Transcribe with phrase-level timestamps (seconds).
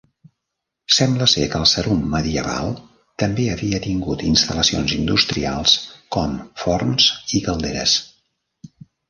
[0.93, 2.71] Sembla ser que el Sarum medieval
[3.25, 5.77] també havia tingut instal·lacions industrials
[6.17, 6.35] com
[6.65, 7.09] forns
[7.41, 7.97] i calderes.